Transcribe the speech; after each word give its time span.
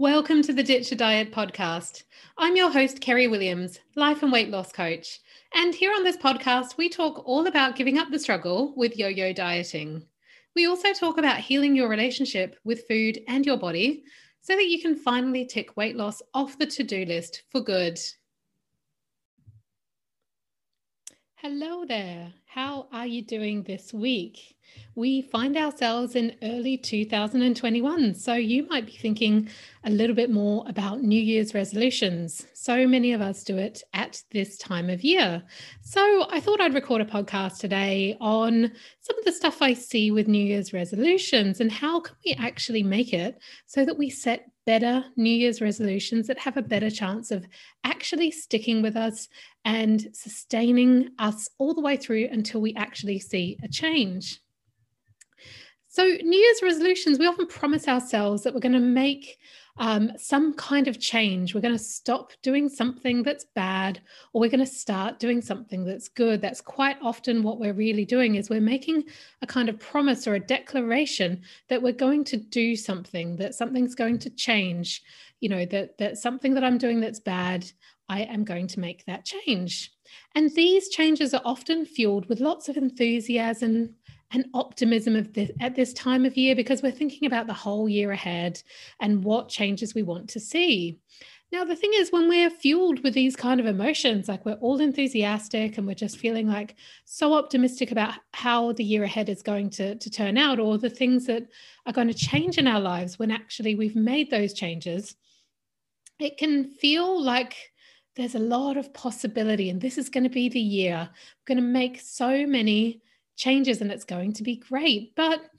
Welcome 0.00 0.40
to 0.44 0.54
the 0.54 0.62
Ditch 0.62 0.90
a 0.92 0.94
Diet 0.94 1.30
podcast. 1.30 2.04
I'm 2.38 2.56
your 2.56 2.70
host, 2.70 3.02
Keri 3.02 3.28
Williams, 3.28 3.80
life 3.96 4.22
and 4.22 4.32
weight 4.32 4.48
loss 4.48 4.72
coach. 4.72 5.20
And 5.54 5.74
here 5.74 5.92
on 5.92 6.04
this 6.04 6.16
podcast, 6.16 6.78
we 6.78 6.88
talk 6.88 7.22
all 7.26 7.46
about 7.46 7.76
giving 7.76 7.98
up 7.98 8.10
the 8.10 8.18
struggle 8.18 8.72
with 8.78 8.96
yo 8.96 9.08
yo 9.08 9.34
dieting. 9.34 10.02
We 10.56 10.64
also 10.66 10.94
talk 10.94 11.18
about 11.18 11.40
healing 11.40 11.76
your 11.76 11.90
relationship 11.90 12.56
with 12.64 12.88
food 12.88 13.18
and 13.28 13.44
your 13.44 13.58
body 13.58 14.04
so 14.40 14.56
that 14.56 14.68
you 14.68 14.80
can 14.80 14.96
finally 14.96 15.44
tick 15.44 15.76
weight 15.76 15.96
loss 15.96 16.22
off 16.32 16.56
the 16.56 16.64
to 16.64 16.82
do 16.82 17.04
list 17.04 17.42
for 17.50 17.60
good. 17.60 18.00
Hello 21.34 21.84
there. 21.84 22.32
How 22.46 22.88
are 22.90 23.06
you 23.06 23.20
doing 23.20 23.64
this 23.64 23.92
week? 23.92 24.56
We 24.96 25.22
find 25.22 25.56
ourselves 25.56 26.16
in 26.16 26.34
early 26.42 26.76
2021, 26.76 28.12
so 28.14 28.34
you 28.34 28.66
might 28.66 28.86
be 28.86 28.92
thinking 28.92 29.48
a 29.84 29.90
little 29.90 30.16
bit 30.16 30.30
more 30.30 30.64
about 30.68 31.02
New 31.02 31.20
Year's 31.20 31.54
resolutions. 31.54 32.46
So 32.54 32.86
many 32.86 33.12
of 33.12 33.20
us 33.20 33.44
do 33.44 33.56
it 33.56 33.82
at 33.94 34.22
this 34.30 34.58
time 34.58 34.90
of 34.90 35.02
year. 35.02 35.42
So 35.80 36.26
I 36.28 36.40
thought 36.40 36.60
I'd 36.60 36.74
record 36.74 37.00
a 37.00 37.04
podcast 37.04 37.60
today 37.60 38.16
on 38.20 38.72
some 39.00 39.18
of 39.18 39.24
the 39.24 39.32
stuff 39.32 39.62
I 39.62 39.74
see 39.74 40.10
with 40.10 40.28
New 40.28 40.44
Year's 40.44 40.72
resolutions 40.72 41.60
and 41.60 41.70
how 41.70 42.00
can 42.00 42.16
we 42.26 42.34
actually 42.34 42.82
make 42.82 43.14
it 43.14 43.38
so 43.66 43.84
that 43.84 43.96
we 43.96 44.10
set 44.10 44.50
better 44.66 45.04
New 45.16 45.32
Year's 45.32 45.60
resolutions 45.60 46.26
that 46.26 46.38
have 46.38 46.56
a 46.56 46.62
better 46.62 46.90
chance 46.90 47.30
of 47.30 47.46
actually 47.84 48.30
sticking 48.30 48.82
with 48.82 48.96
us 48.96 49.28
and 49.64 50.08
sustaining 50.12 51.10
us 51.18 51.48
all 51.58 51.74
the 51.74 51.80
way 51.80 51.96
through 51.96 52.28
until 52.30 52.60
we 52.60 52.74
actually 52.74 53.18
see 53.18 53.56
a 53.62 53.68
change. 53.68 54.40
So, 55.92 56.04
New 56.04 56.38
Year's 56.38 56.62
resolutions, 56.62 57.18
we 57.18 57.26
often 57.26 57.48
promise 57.48 57.88
ourselves 57.88 58.44
that 58.44 58.54
we're 58.54 58.60
going 58.60 58.74
to 58.74 58.78
make 58.78 59.40
um, 59.76 60.12
some 60.16 60.54
kind 60.54 60.86
of 60.86 61.00
change. 61.00 61.52
We're 61.52 61.62
going 61.62 61.76
to 61.76 61.82
stop 61.82 62.30
doing 62.42 62.68
something 62.68 63.24
that's 63.24 63.46
bad, 63.56 64.00
or 64.32 64.40
we're 64.40 64.50
going 64.50 64.64
to 64.64 64.66
start 64.66 65.18
doing 65.18 65.42
something 65.42 65.84
that's 65.84 66.08
good. 66.08 66.40
That's 66.40 66.60
quite 66.60 66.96
often 67.02 67.42
what 67.42 67.58
we're 67.58 67.72
really 67.72 68.04
doing 68.04 68.36
is 68.36 68.48
we're 68.48 68.60
making 68.60 69.02
a 69.42 69.48
kind 69.48 69.68
of 69.68 69.80
promise 69.80 70.28
or 70.28 70.36
a 70.36 70.46
declaration 70.46 71.42
that 71.68 71.82
we're 71.82 71.92
going 71.92 72.22
to 72.26 72.36
do 72.36 72.76
something, 72.76 73.34
that 73.38 73.56
something's 73.56 73.96
going 73.96 74.20
to 74.20 74.30
change. 74.30 75.02
You 75.40 75.48
know 75.48 75.64
that 75.64 75.98
that 75.98 76.18
something 76.18 76.54
that 76.54 76.62
I'm 76.62 76.78
doing 76.78 77.00
that's 77.00 77.18
bad, 77.18 77.68
I 78.08 78.20
am 78.20 78.44
going 78.44 78.68
to 78.68 78.80
make 78.80 79.04
that 79.06 79.24
change. 79.24 79.90
And 80.36 80.54
these 80.54 80.88
changes 80.88 81.34
are 81.34 81.42
often 81.44 81.84
fueled 81.84 82.28
with 82.28 82.38
lots 82.38 82.68
of 82.68 82.76
enthusiasm 82.76 83.96
and 84.32 84.46
optimism 84.54 85.16
of 85.16 85.32
this 85.32 85.50
at 85.60 85.74
this 85.74 85.92
time 85.92 86.24
of 86.24 86.36
year 86.36 86.54
because 86.54 86.82
we're 86.82 86.92
thinking 86.92 87.26
about 87.26 87.46
the 87.46 87.52
whole 87.52 87.88
year 87.88 88.12
ahead 88.12 88.62
and 89.00 89.24
what 89.24 89.48
changes 89.48 89.94
we 89.94 90.02
want 90.02 90.28
to 90.30 90.40
see. 90.40 90.98
Now, 91.52 91.64
the 91.64 91.74
thing 91.74 91.90
is, 91.94 92.12
when 92.12 92.28
we're 92.28 92.48
fueled 92.48 93.02
with 93.02 93.12
these 93.12 93.34
kind 93.34 93.58
of 93.58 93.66
emotions, 93.66 94.28
like 94.28 94.46
we're 94.46 94.52
all 94.54 94.80
enthusiastic 94.80 95.78
and 95.78 95.86
we're 95.86 95.94
just 95.94 96.16
feeling 96.16 96.46
like 96.46 96.76
so 97.04 97.34
optimistic 97.34 97.90
about 97.90 98.14
how 98.32 98.72
the 98.72 98.84
year 98.84 99.02
ahead 99.02 99.28
is 99.28 99.42
going 99.42 99.70
to, 99.70 99.96
to 99.96 100.10
turn 100.10 100.38
out 100.38 100.60
or 100.60 100.78
the 100.78 100.88
things 100.88 101.26
that 101.26 101.48
are 101.86 101.92
going 101.92 102.06
to 102.06 102.14
change 102.14 102.56
in 102.56 102.68
our 102.68 102.78
lives 102.78 103.18
when 103.18 103.32
actually 103.32 103.74
we've 103.74 103.96
made 103.96 104.30
those 104.30 104.52
changes, 104.52 105.16
it 106.20 106.38
can 106.38 106.70
feel 106.70 107.20
like 107.20 107.56
there's 108.14 108.36
a 108.36 108.40
lot 108.40 108.76
of 108.76 108.94
possibility. 108.94 109.70
And 109.70 109.80
this 109.80 109.98
is 109.98 110.08
going 110.08 110.24
to 110.24 110.30
be 110.30 110.48
the 110.48 110.60
year. 110.60 111.08
I'm 111.10 111.44
going 111.46 111.58
to 111.58 111.62
make 111.62 112.00
so 112.00 112.46
many 112.46 113.02
changes 113.40 113.80
and 113.80 113.90
it's 113.90 114.04
going 114.04 114.32
to 114.34 114.42
be 114.42 114.56
great. 114.56 115.14
But 115.16 115.50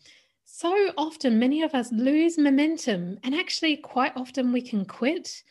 so 0.46 0.92
often, 0.98 1.40
many 1.40 1.64
of 1.64 1.74
us 1.74 1.92
lose 1.92 2.38
momentum, 2.38 3.18
and 3.24 3.34
actually, 3.34 3.78
quite 3.78 4.14
often, 4.16 4.54
we 4.54 4.62
can 4.62 4.86
quit 4.86 5.44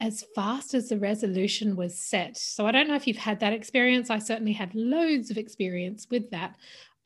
as 0.00 0.24
fast 0.34 0.74
as 0.74 0.88
the 0.88 0.98
resolution 0.98 1.76
was 1.76 1.96
set. 1.98 2.36
So, 2.36 2.66
I 2.66 2.72
don't 2.72 2.88
know 2.88 2.96
if 2.96 3.06
you've 3.06 3.16
had 3.16 3.40
that 3.40 3.52
experience. 3.52 4.10
I 4.10 4.18
certainly 4.18 4.52
had 4.52 4.74
loads 4.74 5.30
of 5.30 5.38
experience 5.38 6.08
with 6.10 6.30
that 6.30 6.56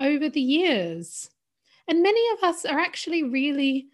over 0.01 0.29
the 0.29 0.41
years. 0.41 1.29
And 1.87 2.03
many 2.03 2.23
of 2.35 2.45
us 2.49 2.65
are 2.65 2.79
actually 2.79 3.25
really 3.25 3.89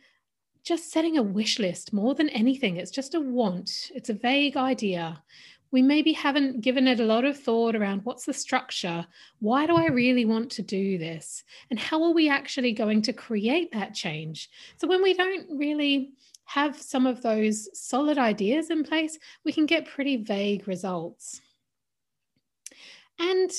just 0.63 0.91
setting 0.91 1.17
a 1.17 1.23
wish 1.23 1.59
list 1.59 1.93
more 1.93 2.15
than 2.15 2.29
anything. 2.31 2.77
It's 2.77 2.91
just 2.91 3.15
a 3.15 3.21
want, 3.21 3.91
it's 3.95 4.11
a 4.11 4.15
vague 4.15 4.57
idea 4.57 5.23
we 5.71 5.83
maybe 5.83 6.13
haven't 6.13 6.61
given 6.61 6.87
it 6.87 7.01
a 7.01 7.05
lot 7.05 7.25
of 7.25 7.39
thought 7.39 7.75
around 7.75 8.05
what's 8.05 8.25
the 8.25 8.33
structure? 8.33 9.07
Why 9.41 9.67
do 9.67 9.77
I 9.77 9.87
really 9.87 10.25
want 10.25 10.51
to 10.53 10.63
do 10.63 10.99
this? 10.99 11.45
And 11.71 11.79
how 11.79 12.03
are 12.05 12.13
we 12.13 12.29
actually 12.29 12.73
going 12.73 13.03
to 13.03 13.13
create 13.13 13.73
that 13.73 13.95
change? 13.95 14.51
So, 14.77 14.87
when 14.87 15.03
we 15.03 15.15
don't 15.15 15.47
really 15.59 16.13
have 16.45 16.81
some 16.81 17.07
of 17.07 17.23
those 17.23 17.69
solid 17.79 18.19
ideas 18.19 18.71
in 18.71 18.85
place, 18.85 19.19
we 19.45 19.53
can 19.53 19.67
get 19.67 19.87
pretty 19.87 20.17
vague 20.17 20.69
results. 20.69 21.41
And 23.19 23.51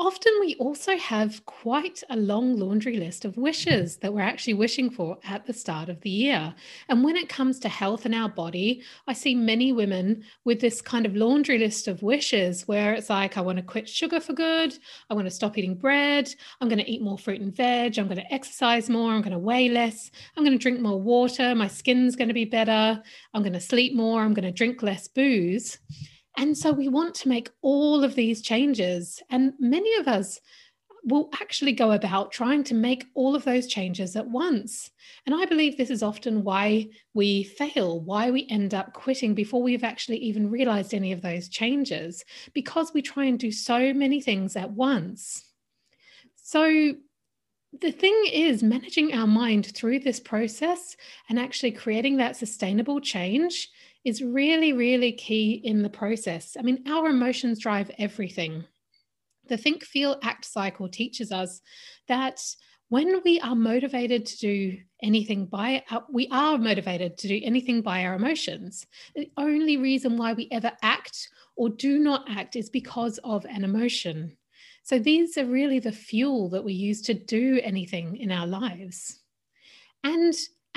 Often 0.00 0.32
we 0.38 0.54
also 0.60 0.96
have 0.96 1.44
quite 1.44 2.04
a 2.08 2.16
long 2.16 2.56
laundry 2.56 2.98
list 2.98 3.24
of 3.24 3.36
wishes 3.36 3.96
that 3.96 4.14
we're 4.14 4.20
actually 4.20 4.54
wishing 4.54 4.90
for 4.90 5.18
at 5.24 5.44
the 5.44 5.52
start 5.52 5.88
of 5.88 6.00
the 6.02 6.10
year. 6.10 6.54
And 6.88 7.02
when 7.02 7.16
it 7.16 7.28
comes 7.28 7.58
to 7.58 7.68
health 7.68 8.06
in 8.06 8.14
our 8.14 8.28
body, 8.28 8.84
I 9.08 9.12
see 9.12 9.34
many 9.34 9.72
women 9.72 10.22
with 10.44 10.60
this 10.60 10.80
kind 10.80 11.04
of 11.04 11.16
laundry 11.16 11.58
list 11.58 11.88
of 11.88 12.04
wishes 12.04 12.68
where 12.68 12.94
it's 12.94 13.10
like, 13.10 13.36
I 13.36 13.40
want 13.40 13.58
to 13.58 13.64
quit 13.64 13.88
sugar 13.88 14.20
for 14.20 14.34
good. 14.34 14.78
I 15.10 15.14
want 15.14 15.26
to 15.26 15.32
stop 15.34 15.58
eating 15.58 15.74
bread. 15.74 16.32
I'm 16.60 16.68
going 16.68 16.78
to 16.78 16.88
eat 16.88 17.02
more 17.02 17.18
fruit 17.18 17.40
and 17.40 17.52
veg. 17.52 17.98
I'm 17.98 18.06
going 18.06 18.18
to 18.18 18.32
exercise 18.32 18.88
more. 18.88 19.10
I'm 19.10 19.22
going 19.22 19.32
to 19.32 19.38
weigh 19.40 19.68
less. 19.68 20.12
I'm 20.36 20.44
going 20.44 20.56
to 20.56 20.62
drink 20.62 20.78
more 20.78 21.00
water. 21.00 21.56
My 21.56 21.66
skin's 21.66 22.14
going 22.14 22.28
to 22.28 22.34
be 22.34 22.44
better. 22.44 23.02
I'm 23.34 23.42
going 23.42 23.52
to 23.52 23.60
sleep 23.60 23.96
more. 23.96 24.22
I'm 24.22 24.34
going 24.34 24.44
to 24.44 24.52
drink 24.52 24.80
less 24.80 25.08
booze. 25.08 25.78
And 26.38 26.56
so 26.56 26.70
we 26.72 26.88
want 26.88 27.16
to 27.16 27.28
make 27.28 27.50
all 27.62 28.04
of 28.04 28.14
these 28.14 28.42
changes. 28.42 29.20
And 29.28 29.54
many 29.58 29.96
of 29.96 30.06
us 30.06 30.40
will 31.02 31.30
actually 31.40 31.72
go 31.72 31.90
about 31.92 32.30
trying 32.30 32.62
to 32.62 32.74
make 32.74 33.06
all 33.14 33.34
of 33.34 33.44
those 33.44 33.66
changes 33.66 34.14
at 34.14 34.28
once. 34.28 34.90
And 35.26 35.34
I 35.34 35.46
believe 35.46 35.76
this 35.76 35.90
is 35.90 36.02
often 36.02 36.44
why 36.44 36.90
we 37.12 37.42
fail, 37.42 38.00
why 38.00 38.30
we 38.30 38.46
end 38.48 38.72
up 38.72 38.92
quitting 38.92 39.34
before 39.34 39.62
we've 39.62 39.82
actually 39.82 40.18
even 40.18 40.48
realized 40.48 40.94
any 40.94 41.10
of 41.10 41.22
those 41.22 41.48
changes, 41.48 42.24
because 42.54 42.94
we 42.94 43.02
try 43.02 43.24
and 43.24 43.38
do 43.38 43.50
so 43.50 43.92
many 43.92 44.20
things 44.20 44.54
at 44.54 44.70
once. 44.70 45.44
So, 46.36 46.94
the 47.80 47.92
thing 47.92 48.18
is, 48.32 48.62
managing 48.62 49.12
our 49.12 49.26
mind 49.26 49.74
through 49.74 49.98
this 49.98 50.20
process 50.20 50.96
and 51.28 51.38
actually 51.38 51.72
creating 51.72 52.16
that 52.16 52.36
sustainable 52.36 53.00
change 53.00 53.68
is 54.04 54.22
really, 54.22 54.72
really 54.72 55.12
key 55.12 55.60
in 55.64 55.82
the 55.82 55.90
process. 55.90 56.56
I 56.58 56.62
mean, 56.62 56.84
our 56.88 57.08
emotions 57.08 57.58
drive 57.58 57.90
everything. 57.98 58.64
The 59.48 59.56
think, 59.56 59.84
feel, 59.84 60.18
act 60.22 60.44
cycle 60.44 60.88
teaches 60.88 61.32
us 61.32 61.60
that 62.06 62.40
when 62.88 63.20
we 63.24 63.38
are 63.40 63.54
motivated 63.54 64.24
to 64.26 64.36
do 64.38 64.78
anything 65.02 65.46
by 65.46 65.84
our, 65.90 66.04
we 66.10 66.28
are 66.30 66.58
motivated 66.58 67.18
to 67.18 67.28
do 67.28 67.40
anything 67.42 67.82
by 67.82 68.04
our 68.04 68.14
emotions 68.14 68.86
the 69.14 69.30
only 69.36 69.76
reason 69.76 70.16
why 70.16 70.32
we 70.32 70.48
ever 70.50 70.72
act 70.82 71.28
or 71.56 71.68
do 71.68 71.98
not 71.98 72.24
act 72.28 72.56
is 72.56 72.70
because 72.70 73.18
of 73.24 73.44
an 73.46 73.64
emotion 73.64 74.36
so 74.82 74.98
these 74.98 75.36
are 75.38 75.44
really 75.44 75.78
the 75.78 75.92
fuel 75.92 76.48
that 76.48 76.64
we 76.64 76.72
use 76.72 77.02
to 77.02 77.14
do 77.14 77.60
anything 77.62 78.16
in 78.16 78.32
our 78.32 78.46
lives 78.46 79.20
and 80.02 80.34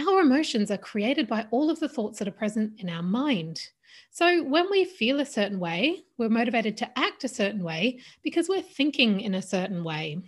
our 0.08 0.22
emotions 0.22 0.72
are 0.72 0.78
created 0.78 1.28
by 1.28 1.48
all 1.52 1.70
of 1.70 1.80
the 1.80 1.90
thoughts 1.90 2.20
that 2.20 2.28
are 2.28 2.32
present 2.32 2.80
in 2.80 2.90
our 2.90 3.04
mind. 3.04 3.62
So 4.10 4.44
when 4.44 4.70
we 4.70 4.86
feel 4.86 5.20
a 5.20 5.26
certain 5.26 5.60
way, 5.60 6.04
we're 6.18 6.30
motivated 6.30 6.78
to 6.78 7.00
act 7.00 7.24
a 7.24 7.30
certain 7.30 7.64
way 7.64 8.00
because 8.24 8.50
we're 8.50 8.62
thinking 8.62 9.22
in 9.22 9.36
a 9.36 9.42
certain 9.42 9.84
way. 9.84 10.20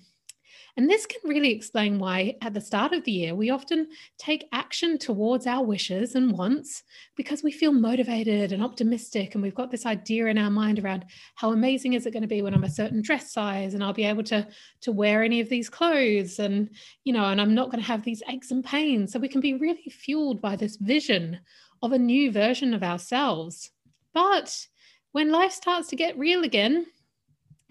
And 0.76 0.90
this 0.90 1.06
can 1.06 1.30
really 1.30 1.52
explain 1.52 2.00
why, 2.00 2.36
at 2.42 2.56
the 2.56 2.62
start 2.62 2.94
of 2.94 3.04
the 3.04 3.12
year, 3.12 3.36
we 3.36 3.52
often 3.52 3.90
take 4.18 4.48
action 4.52 4.98
towards 4.98 5.46
our 5.46 5.64
wishes 5.64 6.16
and 6.16 6.32
wants 6.32 6.82
because 7.16 7.44
we 7.44 7.52
feel 7.52 7.72
motivated 7.72 8.52
and 8.52 8.64
optimistic. 8.64 9.36
And 9.36 9.44
we've 9.44 9.54
got 9.54 9.70
this 9.70 9.86
idea 9.86 10.26
in 10.28 10.40
our 10.40 10.50
mind 10.50 10.80
around 10.80 11.06
how 11.36 11.52
amazing 11.52 11.94
is 11.94 12.08
it 12.08 12.12
going 12.12 12.24
to 12.24 12.28
be 12.28 12.42
when 12.42 12.56
I'm 12.56 12.64
a 12.64 12.70
certain 12.70 13.04
dress 13.04 13.32
size 13.32 13.76
and 13.76 13.84
I'll 13.84 13.94
be 13.94 14.06
able 14.06 14.24
to, 14.24 14.48
to 14.82 14.92
wear 14.92 15.22
any 15.22 15.40
of 15.42 15.50
these 15.50 15.70
clothes 15.70 16.40
and, 16.40 16.72
you 17.04 17.14
know, 17.14 17.26
and 17.26 17.40
I'm 17.40 17.54
not 17.54 17.70
going 17.70 17.82
to 17.82 17.88
have 17.88 18.04
these 18.04 18.24
aches 18.28 18.50
and 18.50 18.66
pains. 18.66 19.14
So 19.14 19.20
we 19.20 19.30
can 19.30 19.42
be 19.42 19.54
really 19.54 19.92
fueled 19.92 20.42
by 20.42 20.56
this 20.56 20.78
vision 20.78 21.40
of 21.84 21.92
a 21.92 22.00
new 22.00 22.32
version 22.32 22.74
of 22.74 22.82
ourselves. 22.82 23.70
But 24.12 24.68
when 25.12 25.32
life 25.32 25.52
starts 25.52 25.90
to 25.90 25.96
get 25.96 26.18
real 26.18 26.44
again, 26.44 26.88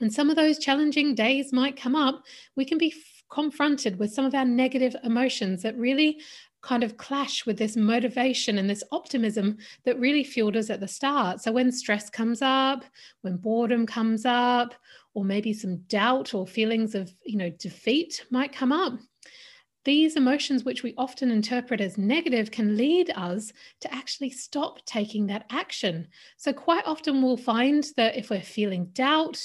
and 0.00 0.12
some 0.12 0.30
of 0.30 0.36
those 0.36 0.58
challenging 0.58 1.14
days 1.14 1.52
might 1.52 1.76
come 1.76 1.94
up, 1.94 2.24
we 2.56 2.64
can 2.64 2.78
be 2.78 2.94
confronted 3.30 3.98
with 3.98 4.12
some 4.12 4.24
of 4.24 4.34
our 4.34 4.44
negative 4.44 4.94
emotions 5.04 5.62
that 5.62 5.76
really 5.76 6.20
kind 6.62 6.84
of 6.84 6.96
clash 6.96 7.44
with 7.44 7.58
this 7.58 7.76
motivation 7.76 8.58
and 8.58 8.70
this 8.70 8.84
optimism 8.92 9.56
that 9.84 9.98
really 9.98 10.22
fueled 10.22 10.56
us 10.56 10.70
at 10.70 10.80
the 10.80 10.88
start. 10.88 11.40
So 11.40 11.50
when 11.50 11.72
stress 11.72 12.08
comes 12.08 12.40
up, 12.40 12.84
when 13.22 13.36
boredom 13.36 13.84
comes 13.84 14.24
up, 14.24 14.74
or 15.14 15.24
maybe 15.24 15.52
some 15.52 15.78
doubt 15.88 16.34
or 16.34 16.46
feelings 16.46 16.94
of, 16.94 17.12
you 17.24 17.36
know, 17.36 17.50
defeat 17.50 18.24
might 18.30 18.52
come 18.52 18.72
up, 18.72 18.98
these 19.84 20.14
emotions, 20.14 20.62
which 20.62 20.84
we 20.84 20.94
often 20.96 21.32
interpret 21.32 21.80
as 21.80 21.98
negative, 21.98 22.52
can 22.52 22.76
lead 22.76 23.10
us 23.16 23.52
to 23.80 23.92
actually 23.92 24.30
stop 24.30 24.84
taking 24.86 25.26
that 25.26 25.46
action. 25.50 26.06
So, 26.36 26.52
quite 26.52 26.86
often, 26.86 27.20
we'll 27.20 27.36
find 27.36 27.84
that 27.96 28.16
if 28.16 28.30
we're 28.30 28.42
feeling 28.42 28.86
doubt, 28.92 29.42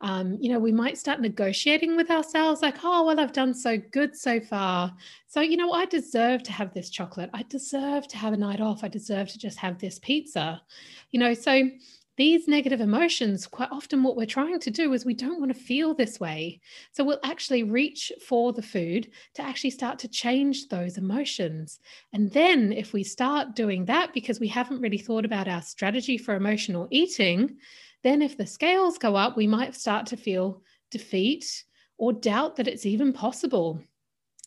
um, 0.00 0.38
you 0.40 0.50
know, 0.50 0.58
we 0.58 0.72
might 0.72 0.96
start 0.96 1.20
negotiating 1.20 1.96
with 1.96 2.10
ourselves 2.10 2.62
like, 2.62 2.76
oh, 2.82 3.04
well, 3.04 3.20
I've 3.20 3.32
done 3.32 3.52
so 3.52 3.76
good 3.76 4.16
so 4.16 4.40
far. 4.40 4.94
So, 5.26 5.40
you 5.40 5.56
know, 5.56 5.72
I 5.72 5.84
deserve 5.84 6.42
to 6.44 6.52
have 6.52 6.72
this 6.72 6.88
chocolate. 6.88 7.30
I 7.34 7.44
deserve 7.48 8.08
to 8.08 8.16
have 8.16 8.32
a 8.32 8.38
night 8.38 8.60
off. 8.60 8.82
I 8.82 8.88
deserve 8.88 9.28
to 9.28 9.38
just 9.38 9.58
have 9.58 9.78
this 9.78 9.98
pizza. 9.98 10.62
You 11.10 11.20
know, 11.20 11.34
so 11.34 11.68
these 12.16 12.48
negative 12.48 12.80
emotions, 12.80 13.46
quite 13.46 13.70
often 13.70 14.02
what 14.02 14.16
we're 14.16 14.26
trying 14.26 14.58
to 14.60 14.70
do 14.70 14.92
is 14.92 15.04
we 15.04 15.14
don't 15.14 15.40
want 15.40 15.52
to 15.54 15.58
feel 15.58 15.94
this 15.94 16.18
way. 16.18 16.60
So 16.92 17.04
we'll 17.04 17.20
actually 17.24 17.62
reach 17.62 18.12
for 18.26 18.52
the 18.52 18.62
food 18.62 19.10
to 19.34 19.42
actually 19.42 19.70
start 19.70 19.98
to 20.00 20.08
change 20.08 20.68
those 20.68 20.98
emotions. 20.98 21.78
And 22.12 22.30
then 22.32 22.72
if 22.72 22.92
we 22.92 23.04
start 23.04 23.54
doing 23.54 23.84
that 23.86 24.12
because 24.12 24.40
we 24.40 24.48
haven't 24.48 24.80
really 24.80 24.98
thought 24.98 25.24
about 25.24 25.48
our 25.48 25.62
strategy 25.62 26.18
for 26.18 26.34
emotional 26.34 26.88
eating, 26.90 27.56
then 28.02 28.22
if 28.22 28.36
the 28.36 28.46
scales 28.46 28.98
go 28.98 29.16
up, 29.16 29.36
we 29.36 29.46
might 29.46 29.74
start 29.74 30.06
to 30.06 30.16
feel 30.16 30.62
defeat 30.90 31.64
or 31.98 32.12
doubt 32.12 32.56
that 32.56 32.68
it's 32.68 32.86
even 32.86 33.12
possible. 33.12 33.80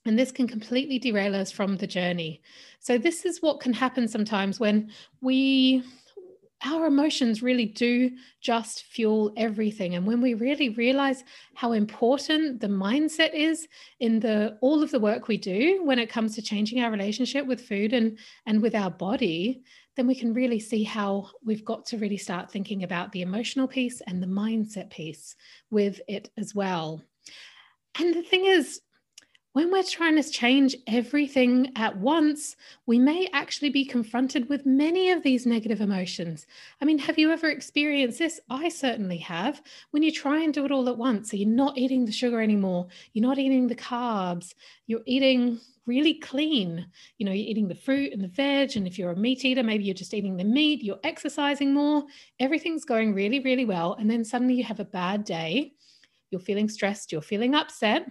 And 0.06 0.20
this 0.20 0.32
can 0.32 0.48
completely 0.48 1.00
derail 1.00 1.36
us 1.36 1.52
from 1.52 1.78
the 1.78 1.88
journey. 1.88 2.42
So, 2.80 2.98
this 2.98 3.26
is 3.26 3.42
what 3.42 3.62
can 3.62 3.72
happen 3.72 4.08
sometimes 4.08 4.60
when 4.60 4.92
we 5.22 5.84
our 6.66 6.86
emotions 6.86 7.44
really 7.44 7.66
do 7.66 8.12
just 8.42 8.84
fuel 8.84 9.34
everything 9.36 9.96
and 9.96 10.06
when 10.06 10.22
we 10.22 10.34
really 10.34 10.70
realize 10.70 11.24
how 11.56 11.74
important 11.74 12.60
the 12.62 12.68
mindset 12.68 13.34
is 13.34 13.68
in 14.00 14.20
the 14.20 14.58
all 14.62 14.82
of 14.82 14.92
the 14.92 15.00
work 15.00 15.28
we 15.28 15.38
do 15.38 15.82
when 15.84 16.00
it 16.00 16.10
comes 16.10 16.36
to 16.36 16.42
changing 16.42 16.82
our 16.82 16.92
relationship 16.92 17.46
with 17.46 17.62
food 17.62 17.94
and 17.94 18.18
and 18.46 18.62
with 18.62 18.76
our 18.76 18.92
body 18.92 19.62
then 19.96 20.08
we 20.08 20.16
can 20.16 20.34
really 20.34 20.60
see 20.60 20.84
how 20.84 21.30
we've 21.44 21.66
got 21.66 21.86
to 21.88 21.98
really 21.98 22.18
start 22.18 22.52
thinking 22.52 22.84
about 22.84 23.12
the 23.12 23.22
emotional 23.22 23.68
piece 23.68 24.02
and 24.02 24.22
the 24.22 24.28
mindset 24.28 24.90
piece 24.90 25.36
with 25.70 26.02
it 26.08 26.30
as 26.38 26.56
well. 26.56 27.02
And 28.00 28.14
the 28.14 28.24
thing 28.24 28.46
is 28.46 28.82
when 29.54 29.72
we're 29.72 29.84
trying 29.84 30.16
to 30.16 30.30
change 30.30 30.76
everything 30.88 31.72
at 31.76 31.96
once, 31.98 32.56
we 32.88 32.98
may 32.98 33.30
actually 33.34 33.70
be 33.70 33.86
confronted 33.86 34.50
with 34.50 34.66
many 34.66 35.12
of 35.12 35.22
these 35.22 35.46
negative 35.46 35.80
emotions. 35.80 36.48
I 36.82 36.86
mean, 36.86 36.98
have 36.98 37.20
you 37.20 37.32
ever 37.32 37.50
experienced 37.50 38.18
this? 38.18 38.40
I 38.50 38.70
certainly 38.70 39.18
have. 39.18 39.62
When 39.92 40.02
you 40.02 40.12
try 40.12 40.42
and 40.42 40.52
do 40.52 40.66
it 40.66 40.72
all 40.72 40.90
at 40.90 40.98
once, 40.98 41.30
so 41.30 41.38
you're 41.38 41.48
not 41.48 41.78
eating 41.78 42.06
the 42.06 42.12
sugar 42.12 42.42
anymore, 42.42 42.88
you're 43.14 43.26
not 43.26 43.38
eating 43.38 43.68
the 43.68 43.76
carbs, 43.76 44.56
you're 44.88 45.04
eating 45.06 45.60
really 45.86 46.16
clean. 46.16 46.88
You 47.20 47.28
know, 47.28 47.32
you're 47.32 47.50
eating 47.50 47.68
the 47.68 47.76
fruit 47.76 48.12
and 48.12 48.24
the 48.24 48.30
veg. 48.30 48.76
And 48.76 48.88
if 48.88 48.98
you're 48.98 49.12
a 49.12 49.16
meat 49.16 49.46
eater, 49.46 49.62
maybe 49.62 49.84
you're 49.84 49.94
just 49.94 50.16
eating 50.16 50.36
the 50.36 50.44
meat, 50.44 50.84
you're 50.84 51.00
exercising 51.04 51.74
more, 51.74 52.06
everything's 52.40 52.86
going 52.86 53.14
really, 53.14 53.40
really 53.40 53.66
well. 53.66 53.94
And 54.00 54.10
then 54.10 54.26
suddenly 54.26 54.56
you 54.56 54.64
have 54.64 54.80
a 54.80 54.86
bad 54.86 55.26
day, 55.26 55.74
you're 56.32 56.42
feeling 56.42 56.70
stressed, 56.70 57.12
you're 57.12 57.22
feeling 57.22 57.54
upset 57.54 58.08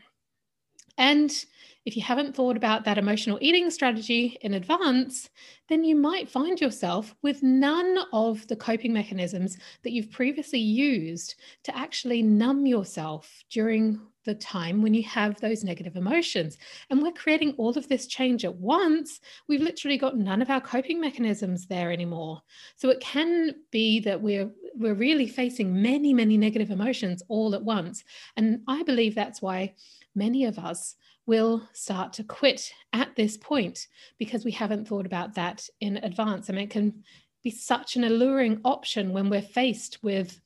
and 0.98 1.44
if 1.84 1.96
you 1.96 2.02
haven't 2.02 2.36
thought 2.36 2.56
about 2.56 2.84
that 2.84 2.98
emotional 2.98 3.38
eating 3.40 3.68
strategy 3.70 4.38
in 4.42 4.54
advance, 4.54 5.30
then 5.68 5.82
you 5.82 5.96
might 5.96 6.28
find 6.28 6.60
yourself 6.60 7.14
with 7.22 7.42
none 7.42 7.98
of 8.12 8.46
the 8.46 8.54
coping 8.54 8.92
mechanisms 8.92 9.56
that 9.82 9.90
you've 9.90 10.10
previously 10.10 10.60
used 10.60 11.34
to 11.64 11.76
actually 11.76 12.22
numb 12.22 12.66
yourself 12.66 13.42
during 13.50 14.00
the 14.24 14.34
time 14.36 14.82
when 14.82 14.94
you 14.94 15.02
have 15.02 15.40
those 15.40 15.64
negative 15.64 15.96
emotions. 15.96 16.56
And 16.90 17.02
we're 17.02 17.10
creating 17.10 17.54
all 17.58 17.76
of 17.76 17.88
this 17.88 18.06
change 18.06 18.44
at 18.44 18.54
once. 18.54 19.20
We've 19.48 19.60
literally 19.60 19.98
got 19.98 20.16
none 20.16 20.42
of 20.42 20.50
our 20.50 20.60
coping 20.60 21.00
mechanisms 21.00 21.66
there 21.66 21.90
anymore. 21.90 22.40
So 22.76 22.90
it 22.90 23.00
can 23.00 23.56
be 23.72 23.98
that 24.00 24.20
we're 24.20 24.50
we're 24.74 24.94
really 24.94 25.26
facing 25.26 25.82
many, 25.82 26.14
many 26.14 26.38
negative 26.38 26.70
emotions 26.70 27.22
all 27.28 27.54
at 27.54 27.62
once. 27.62 28.04
And 28.38 28.60
I 28.66 28.82
believe 28.84 29.14
that's 29.14 29.42
why 29.42 29.74
many 30.14 30.44
of 30.44 30.58
us 30.58 30.96
will 31.26 31.68
start 31.72 32.12
to 32.14 32.24
quit 32.24 32.72
at 32.92 33.14
this 33.16 33.36
point 33.36 33.86
because 34.18 34.44
we 34.44 34.50
haven't 34.50 34.88
thought 34.88 35.06
about 35.06 35.34
that 35.34 35.68
in 35.80 35.98
advance. 35.98 36.50
I 36.50 36.52
mean, 36.52 36.64
it 36.64 36.70
can 36.70 37.04
be 37.44 37.50
such 37.50 37.96
an 37.96 38.04
alluring 38.04 38.60
option 38.64 39.12
when 39.12 39.30
we're 39.30 39.42
faced 39.42 40.02
with, 40.02 40.40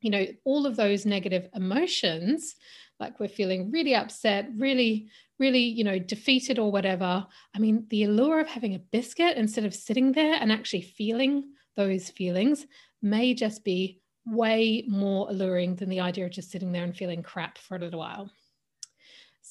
you 0.00 0.10
know, 0.10 0.26
all 0.44 0.66
of 0.66 0.76
those 0.76 1.06
negative 1.06 1.48
emotions, 1.54 2.56
like 3.00 3.18
we're 3.20 3.28
feeling 3.28 3.70
really 3.70 3.94
upset, 3.94 4.48
really, 4.56 5.08
really, 5.38 5.62
you 5.62 5.84
know, 5.84 5.98
defeated 5.98 6.58
or 6.58 6.70
whatever. 6.70 7.26
I 7.54 7.58
mean, 7.58 7.86
the 7.90 8.04
allure 8.04 8.40
of 8.40 8.48
having 8.48 8.74
a 8.74 8.80
biscuit 8.80 9.36
instead 9.36 9.64
of 9.64 9.74
sitting 9.74 10.12
there 10.12 10.34
and 10.34 10.52
actually 10.52 10.82
feeling 10.82 11.44
those 11.76 12.10
feelings 12.10 12.66
may 13.02 13.34
just 13.34 13.64
be 13.64 14.00
way 14.26 14.84
more 14.88 15.28
alluring 15.28 15.76
than 15.76 15.88
the 15.88 16.00
idea 16.00 16.24
of 16.24 16.30
just 16.30 16.50
sitting 16.50 16.72
there 16.72 16.84
and 16.84 16.96
feeling 16.96 17.22
crap 17.22 17.58
for 17.58 17.76
a 17.76 17.80
little 17.80 17.98
while. 17.98 18.30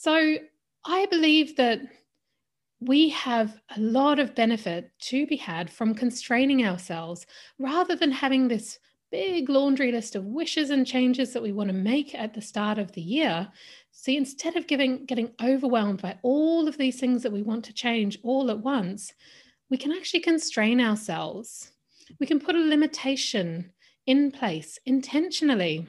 So 0.03 0.35
I 0.83 1.05
believe 1.05 1.55
that 1.55 1.79
we 2.81 3.07
have 3.07 3.61
a 3.73 3.79
lot 3.79 4.19
of 4.19 4.35
benefit 4.35 4.91
to 5.03 5.25
be 5.25 5.37
had 5.37 5.69
from 5.69 5.95
constraining 5.95 6.65
ourselves 6.65 7.25
rather 7.57 7.95
than 7.95 8.11
having 8.11 8.49
this 8.49 8.79
big 9.11 9.47
laundry 9.47 9.93
list 9.93 10.17
of 10.17 10.25
wishes 10.25 10.71
and 10.71 10.85
changes 10.85 11.31
that 11.31 11.41
we 11.41 11.53
want 11.53 11.69
to 11.69 11.73
make 11.73 12.13
at 12.15 12.33
the 12.33 12.41
start 12.41 12.79
of 12.79 12.91
the 12.91 13.01
year. 13.01 13.47
See, 13.93 14.17
instead 14.17 14.57
of 14.57 14.67
giving, 14.67 15.05
getting 15.05 15.31
overwhelmed 15.41 16.01
by 16.01 16.19
all 16.21 16.67
of 16.67 16.77
these 16.77 16.99
things 16.99 17.23
that 17.23 17.31
we 17.31 17.41
want 17.41 17.63
to 17.63 17.73
change 17.73 18.19
all 18.23 18.51
at 18.51 18.59
once, 18.59 19.13
we 19.69 19.77
can 19.77 19.93
actually 19.93 20.19
constrain 20.19 20.81
ourselves. 20.81 21.71
We 22.19 22.27
can 22.27 22.41
put 22.41 22.57
a 22.57 22.59
limitation 22.59 23.71
in 24.05 24.31
place 24.31 24.77
intentionally. 24.85 25.87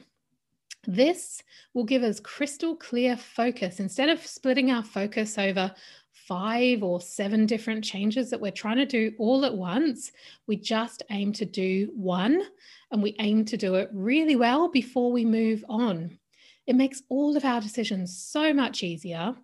This 0.86 1.42
will 1.72 1.84
give 1.84 2.02
us 2.02 2.20
crystal 2.20 2.76
clear 2.76 3.16
focus. 3.16 3.81
Instead 3.81 4.08
of 4.08 4.26
splitting 4.26 4.70
our 4.70 4.82
focus 4.82 5.38
over 5.38 5.72
five 6.12 6.82
or 6.82 7.00
seven 7.00 7.46
different 7.46 7.84
changes 7.84 8.31
that 8.31 8.40
we're 8.40 8.50
trying 8.50 8.76
to 8.76 8.86
do 8.86 9.12
all 9.19 9.44
at 9.44 9.54
once, 9.54 10.12
we 10.46 10.56
just 10.56 11.02
aim 11.10 11.32
to 11.32 11.44
do 11.44 11.90
one 11.94 12.42
and 12.90 13.02
we 13.02 13.14
aim 13.19 13.44
to 13.44 13.56
do 13.56 13.75
it 13.75 13.90
really 13.92 14.36
well 14.36 14.69
before 14.69 15.12
we 15.12 15.25
move 15.25 15.64
on. 15.69 16.19
It 16.66 16.76
makes 16.76 17.02
all 17.08 17.36
of 17.36 17.44
our 17.44 17.60
decisions 17.60 18.16
so 18.16 18.54
much 18.54 18.82
easier. 18.82 19.34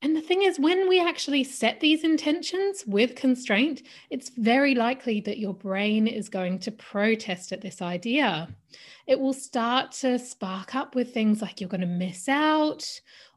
And 0.00 0.14
the 0.14 0.20
thing 0.20 0.42
is, 0.42 0.60
when 0.60 0.88
we 0.88 1.00
actually 1.00 1.42
set 1.42 1.80
these 1.80 2.04
intentions 2.04 2.84
with 2.86 3.16
constraint, 3.16 3.82
it's 4.10 4.30
very 4.30 4.74
likely 4.74 5.20
that 5.22 5.38
your 5.38 5.54
brain 5.54 6.06
is 6.06 6.28
going 6.28 6.60
to 6.60 6.70
protest 6.70 7.50
at 7.50 7.60
this 7.60 7.82
idea 7.82 8.48
it 9.08 9.18
will 9.18 9.32
start 9.32 9.90
to 9.90 10.18
spark 10.18 10.74
up 10.74 10.94
with 10.94 11.14
things 11.14 11.40
like 11.40 11.60
you're 11.60 11.68
going 11.68 11.80
to 11.80 11.86
miss 11.86 12.28
out, 12.28 12.86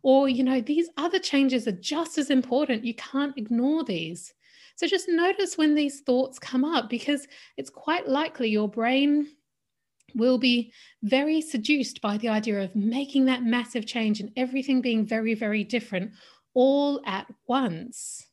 or, 0.04 0.28
you 0.28 0.44
know, 0.44 0.60
these 0.60 0.90
other 0.98 1.18
changes 1.18 1.66
are 1.66 1.72
just 1.72 2.18
as 2.18 2.30
important. 2.30 2.84
You 2.84 2.94
can't 2.96 3.38
ignore 3.38 3.84
these. 3.86 4.34
So 4.76 4.86
just 4.86 5.08
notice 5.08 5.58
when 5.58 5.74
these 5.74 6.02
thoughts 6.02 6.40
come 6.40 6.66
up 6.66 6.90
because 6.90 7.26
it's 7.56 7.70
quite 7.70 8.08
likely 8.08 8.50
your 8.50 8.68
brain 8.68 9.28
will 10.14 10.38
be 10.38 10.74
very 11.04 11.40
seduced 11.40 12.02
by 12.02 12.18
the 12.18 12.28
idea 12.28 12.62
of 12.62 12.76
making 12.76 13.26
that 13.26 13.44
massive 13.44 13.86
change 13.86 14.20
and 14.20 14.32
everything 14.36 14.82
being 14.82 15.06
very, 15.06 15.36
very 15.36 15.64
different 15.64 16.12
all 16.54 17.02
at 17.06 17.28
once. 17.48 18.28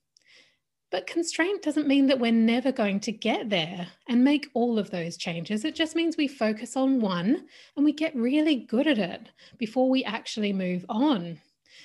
But 0.90 1.06
constraint 1.06 1.62
doesn't 1.62 1.86
mean 1.86 2.06
that 2.06 2.18
we're 2.18 2.32
never 2.32 2.72
going 2.72 3.00
to 3.00 3.12
get 3.12 3.50
there 3.50 3.88
and 4.08 4.24
make 4.24 4.48
all 4.54 4.78
of 4.78 4.90
those 4.90 5.18
changes. 5.18 5.64
It 5.64 5.74
just 5.74 5.94
means 5.94 6.16
we 6.16 6.28
focus 6.28 6.76
on 6.76 7.00
one 7.00 7.46
and 7.76 7.84
we 7.84 7.92
get 7.92 8.16
really 8.16 8.56
good 8.56 8.86
at 8.86 8.98
it 8.98 9.28
before 9.58 9.90
we 9.90 10.02
actually 10.04 10.52
move 10.52 10.86
on. 10.88 11.38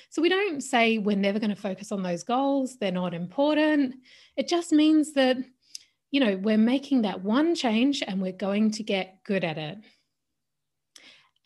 So 0.08 0.22
we 0.22 0.30
don't 0.30 0.62
say 0.62 0.96
we're 0.96 1.16
never 1.16 1.38
going 1.38 1.54
to 1.54 1.60
focus 1.60 1.92
on 1.92 2.02
those 2.02 2.22
goals, 2.22 2.76
they're 2.78 2.92
not 2.92 3.12
important. 3.12 3.96
It 4.36 4.48
just 4.48 4.72
means 4.72 5.12
that, 5.14 5.36
you 6.10 6.20
know, 6.20 6.36
we're 6.36 6.56
making 6.56 7.02
that 7.02 7.22
one 7.22 7.54
change 7.54 8.02
and 8.06 8.22
we're 8.22 8.32
going 8.32 8.70
to 8.72 8.82
get 8.82 9.22
good 9.24 9.44
at 9.44 9.58
it. 9.58 9.78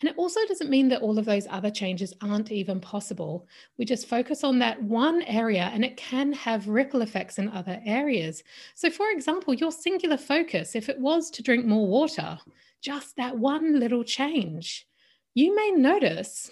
And 0.01 0.09
it 0.09 0.17
also 0.17 0.39
doesn't 0.47 0.69
mean 0.69 0.87
that 0.89 1.01
all 1.01 1.19
of 1.19 1.25
those 1.25 1.47
other 1.49 1.69
changes 1.69 2.13
aren't 2.21 2.51
even 2.51 2.79
possible. 2.79 3.47
We 3.77 3.85
just 3.85 4.07
focus 4.07 4.43
on 4.43 4.59
that 4.59 4.81
one 4.81 5.23
area 5.23 5.69
and 5.73 5.83
it 5.83 5.97
can 5.97 6.31
have 6.33 6.69
ripple 6.69 7.01
effects 7.01 7.37
in 7.37 7.49
other 7.49 7.81
areas. 7.85 8.43
So, 8.75 8.89
for 8.89 9.09
example, 9.11 9.53
your 9.53 9.73
singular 9.73 10.17
focus, 10.17 10.75
if 10.75 10.87
it 10.87 10.99
was 10.99 11.29
to 11.31 11.43
drink 11.43 11.65
more 11.65 11.85
water, 11.85 12.39
just 12.81 13.17
that 13.17 13.37
one 13.37 13.77
little 13.77 14.05
change, 14.05 14.87
you 15.33 15.53
may 15.53 15.71
notice 15.71 16.49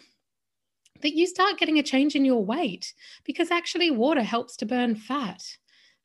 that 1.02 1.16
you 1.16 1.26
start 1.26 1.58
getting 1.58 1.80
a 1.80 1.84
change 1.84 2.16
in 2.16 2.26
your 2.26 2.44
weight 2.44 2.94
because 3.24 3.52
actually 3.52 3.92
water 3.92 4.24
helps 4.24 4.58
to 4.58 4.66
burn 4.66 4.96
fat. 4.96 5.44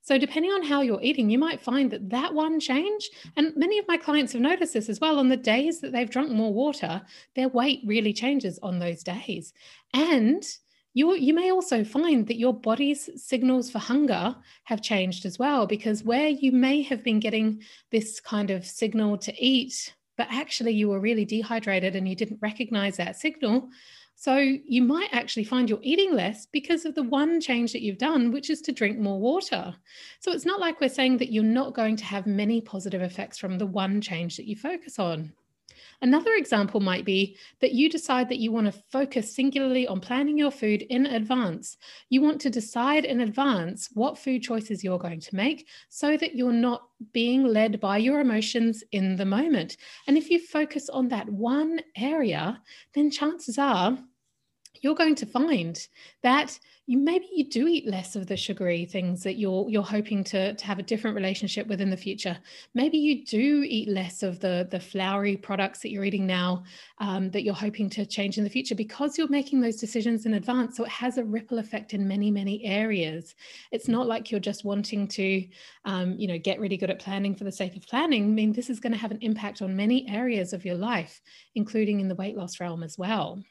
So, 0.02 0.18
depending 0.18 0.50
on 0.50 0.64
how 0.64 0.80
you're 0.82 1.02
eating, 1.02 1.30
you 1.30 1.38
might 1.38 1.60
find 1.60 1.90
that 1.92 2.10
that 2.10 2.34
one 2.34 2.58
change, 2.58 3.08
and 3.36 3.56
many 3.56 3.78
of 3.78 3.86
my 3.86 3.96
clients 3.96 4.32
have 4.32 4.42
noticed 4.42 4.74
this 4.74 4.88
as 4.88 5.00
well, 5.00 5.18
on 5.18 5.28
the 5.28 5.36
days 5.36 5.80
that 5.80 5.92
they've 5.92 6.10
drunk 6.10 6.30
more 6.30 6.52
water, 6.52 7.02
their 7.36 7.48
weight 7.48 7.80
really 7.86 8.12
changes 8.12 8.58
on 8.62 8.78
those 8.78 9.04
days. 9.04 9.52
And 9.94 10.44
you 10.94 11.14
you 11.14 11.32
may 11.32 11.50
also 11.50 11.84
find 11.84 12.26
that 12.26 12.38
your 12.38 12.52
body's 12.52 13.08
signals 13.22 13.70
for 13.70 13.78
hunger 13.78 14.36
have 14.64 14.82
changed 14.82 15.24
as 15.24 15.38
well 15.38 15.66
because 15.66 16.04
where 16.04 16.28
you 16.28 16.52
may 16.52 16.82
have 16.82 17.02
been 17.02 17.20
getting 17.20 17.62
this 17.90 18.20
kind 18.20 18.50
of 18.50 18.66
signal 18.66 19.16
to 19.18 19.32
eat 19.42 19.94
but 20.18 20.26
actually 20.30 20.72
you 20.72 20.88
were 20.88 21.00
really 21.00 21.24
dehydrated 21.24 21.96
and 21.96 22.06
you 22.06 22.14
didn't 22.14 22.38
recognize 22.42 22.96
that 22.96 23.16
signal 23.16 23.68
so 24.14 24.36
you 24.36 24.82
might 24.82 25.08
actually 25.12 25.44
find 25.44 25.68
you're 25.68 25.78
eating 25.82 26.14
less 26.14 26.46
because 26.46 26.84
of 26.84 26.94
the 26.94 27.02
one 27.02 27.40
change 27.40 27.72
that 27.72 27.82
you've 27.82 27.98
done 27.98 28.30
which 28.30 28.50
is 28.50 28.60
to 28.62 28.72
drink 28.72 28.98
more 28.98 29.20
water. 29.20 29.74
So 30.20 30.32
it's 30.32 30.46
not 30.46 30.60
like 30.60 30.80
we're 30.80 30.88
saying 30.88 31.18
that 31.18 31.32
you're 31.32 31.42
not 31.42 31.74
going 31.74 31.96
to 31.96 32.04
have 32.04 32.26
many 32.26 32.60
positive 32.60 33.02
effects 33.02 33.38
from 33.38 33.58
the 33.58 33.66
one 33.66 34.00
change 34.00 34.36
that 34.36 34.46
you 34.46 34.56
focus 34.56 34.98
on 34.98 35.32
Another 36.02 36.32
example 36.34 36.80
might 36.80 37.04
be 37.04 37.36
that 37.60 37.72
you 37.72 37.88
decide 37.88 38.28
that 38.28 38.40
you 38.40 38.50
want 38.50 38.66
to 38.66 38.82
focus 38.90 39.34
singularly 39.34 39.86
on 39.86 40.00
planning 40.00 40.36
your 40.36 40.50
food 40.50 40.82
in 40.82 41.06
advance. 41.06 41.76
You 42.08 42.20
want 42.20 42.40
to 42.40 42.50
decide 42.50 43.04
in 43.04 43.20
advance 43.20 43.88
what 43.94 44.18
food 44.18 44.42
choices 44.42 44.82
you're 44.82 44.98
going 44.98 45.20
to 45.20 45.36
make 45.36 45.68
so 45.90 46.16
that 46.16 46.34
you're 46.34 46.52
not 46.52 46.82
being 47.12 47.44
led 47.44 47.78
by 47.78 47.98
your 47.98 48.18
emotions 48.18 48.82
in 48.90 49.14
the 49.14 49.24
moment. 49.24 49.76
And 50.08 50.18
if 50.18 50.28
you 50.28 50.44
focus 50.44 50.88
on 50.88 51.06
that 51.08 51.28
one 51.28 51.80
area, 51.96 52.60
then 52.94 53.08
chances 53.08 53.56
are 53.56 53.96
you're 54.82 54.96
going 54.96 55.14
to 55.14 55.26
find 55.26 55.88
that 56.22 56.58
you 56.86 56.98
maybe 56.98 57.28
you 57.32 57.48
do 57.48 57.68
eat 57.68 57.86
less 57.86 58.16
of 58.16 58.26
the 58.26 58.36
sugary 58.36 58.84
things 58.84 59.22
that 59.22 59.38
you're 59.38 59.70
you're 59.70 59.84
hoping 59.84 60.24
to, 60.24 60.52
to 60.54 60.66
have 60.66 60.80
a 60.80 60.82
different 60.82 61.14
relationship 61.14 61.68
with 61.68 61.80
in 61.80 61.90
the 61.90 61.96
future. 61.96 62.36
Maybe 62.74 62.98
you 62.98 63.24
do 63.24 63.64
eat 63.66 63.88
less 63.88 64.24
of 64.24 64.40
the 64.40 64.66
the 64.68 64.80
floury 64.80 65.36
products 65.36 65.78
that 65.80 65.90
you're 65.90 66.04
eating 66.04 66.26
now 66.26 66.64
um, 66.98 67.30
that 67.30 67.44
you're 67.44 67.54
hoping 67.54 67.88
to 67.90 68.04
change 68.04 68.36
in 68.36 68.44
the 68.44 68.50
future. 68.50 68.74
Because 68.74 69.16
you're 69.16 69.28
making 69.28 69.60
those 69.60 69.76
decisions 69.76 70.26
in 70.26 70.34
advance 70.34 70.76
so 70.76 70.84
it 70.84 70.90
has 70.90 71.18
a 71.18 71.24
ripple 71.24 71.58
effect 71.58 71.94
in 71.94 72.06
many 72.06 72.32
many 72.32 72.64
areas. 72.64 73.36
It's 73.70 73.88
not 73.88 74.08
like 74.08 74.32
you're 74.32 74.40
just 74.40 74.64
wanting 74.64 75.06
to 75.08 75.46
um, 75.84 76.18
you 76.18 76.26
know 76.26 76.38
get 76.38 76.58
really 76.58 76.76
good 76.76 76.90
at 76.90 76.98
planning 76.98 77.36
for 77.36 77.44
the 77.44 77.52
sake 77.52 77.76
of 77.76 77.86
planning. 77.86 78.24
I 78.24 78.28
mean 78.28 78.52
this 78.52 78.68
is 78.68 78.80
going 78.80 78.92
to 78.92 78.98
have 78.98 79.12
an 79.12 79.18
impact 79.20 79.62
on 79.62 79.76
many 79.76 80.08
areas 80.08 80.52
of 80.52 80.64
your 80.64 80.74
life 80.74 81.20
including 81.54 82.00
in 82.00 82.08
the 82.08 82.14
weight 82.16 82.36
loss 82.36 82.58
realm 82.58 82.82
as 82.82 82.98
well 82.98 83.42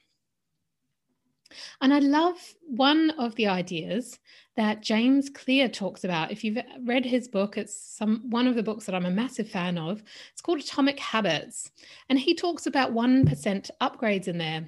and 1.81 1.93
I 1.93 1.99
love 1.99 2.37
one 2.67 3.09
of 3.11 3.35
the 3.35 3.47
ideas 3.47 4.19
that 4.55 4.81
James 4.81 5.29
Clear 5.29 5.67
talks 5.67 6.03
about. 6.03 6.31
If 6.31 6.43
you've 6.43 6.59
read 6.85 7.05
his 7.05 7.27
book, 7.27 7.57
it's 7.57 7.75
some 7.75 8.29
one 8.29 8.47
of 8.47 8.55
the 8.55 8.63
books 8.63 8.85
that 8.85 8.95
I'm 8.95 9.05
a 9.05 9.11
massive 9.11 9.49
fan 9.49 9.77
of. 9.77 10.03
It's 10.31 10.41
called 10.41 10.59
Atomic 10.59 10.99
Habits, 10.99 11.71
and 12.09 12.19
he 12.19 12.35
talks 12.35 12.67
about 12.67 12.93
1% 12.93 13.69
upgrades 13.81 14.27
in 14.27 14.37
there. 14.37 14.67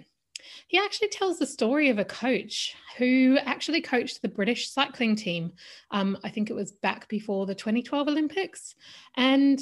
He 0.68 0.78
actually 0.78 1.10
tells 1.10 1.40
the 1.40 1.46
story 1.46 1.90
of 1.90 2.00
a 2.00 2.06
coach 2.06 2.76
who 2.98 3.38
actually 3.44 3.82
coached 3.82 4.22
the 4.22 4.28
British 4.30 4.70
cycling 4.70 5.16
team. 5.16 5.54
Um, 5.92 6.18
I 6.24 6.30
think 6.30 6.50
it 6.50 6.56
was 6.56 6.72
back 6.72 7.08
before 7.08 7.46
the 7.46 7.56
2012 7.56 8.08
Olympics. 8.08 8.76
And 9.16 9.60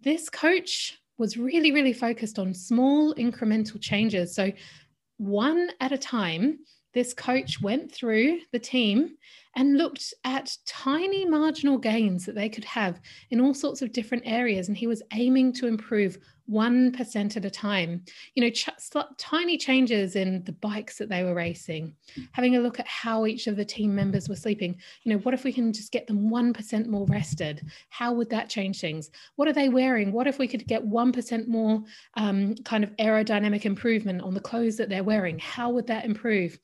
this 0.00 0.28
coach 0.28 0.98
was 1.18 1.36
really, 1.36 1.70
really 1.70 1.92
focused 1.92 2.38
on 2.38 2.52
small 2.52 3.14
incremental 3.14 3.80
changes. 3.80 4.34
So 4.34 4.52
one 5.18 5.70
at 5.80 5.92
a 5.92 5.98
time, 5.98 6.58
this 6.94 7.12
coach 7.12 7.60
went 7.60 7.92
through 7.92 8.40
the 8.52 8.58
team 8.58 9.16
and 9.56 9.78
looked 9.78 10.14
at 10.24 10.56
tiny 10.66 11.24
marginal 11.24 11.78
gains 11.78 12.26
that 12.26 12.34
they 12.34 12.48
could 12.48 12.64
have 12.64 13.00
in 13.30 13.40
all 13.40 13.54
sorts 13.54 13.82
of 13.82 13.92
different 13.92 14.24
areas. 14.26 14.68
And 14.68 14.76
he 14.76 14.86
was 14.86 15.02
aiming 15.12 15.52
to 15.54 15.66
improve 15.66 16.18
1% 16.50 17.36
at 17.36 17.44
a 17.44 17.50
time. 17.50 18.02
You 18.34 18.42
know, 18.42 18.50
ch- 18.50 18.68
tiny 19.16 19.56
changes 19.56 20.16
in 20.16 20.44
the 20.44 20.52
bikes 20.52 20.98
that 20.98 21.08
they 21.08 21.24
were 21.24 21.34
racing, 21.34 21.94
having 22.32 22.56
a 22.56 22.60
look 22.60 22.78
at 22.78 22.86
how 22.86 23.26
each 23.26 23.46
of 23.46 23.56
the 23.56 23.64
team 23.64 23.94
members 23.94 24.28
were 24.28 24.36
sleeping. 24.36 24.76
You 25.04 25.12
know, 25.12 25.18
what 25.20 25.34
if 25.34 25.44
we 25.44 25.52
can 25.52 25.72
just 25.72 25.92
get 25.92 26.06
them 26.06 26.28
1% 26.28 26.86
more 26.86 27.06
rested? 27.06 27.62
How 27.88 28.12
would 28.12 28.30
that 28.30 28.50
change 28.50 28.80
things? 28.80 29.10
What 29.36 29.48
are 29.48 29.52
they 29.52 29.68
wearing? 29.68 30.12
What 30.12 30.26
if 30.26 30.38
we 30.38 30.48
could 30.48 30.66
get 30.66 30.84
1% 30.84 31.48
more 31.48 31.82
um, 32.14 32.54
kind 32.64 32.84
of 32.84 32.90
aerodynamic 32.96 33.64
improvement 33.64 34.20
on 34.20 34.34
the 34.34 34.40
clothes 34.40 34.76
that 34.76 34.88
they're 34.88 35.04
wearing? 35.04 35.38
How 35.38 35.70
would 35.70 35.86
that 35.86 36.04
improve? 36.04 36.58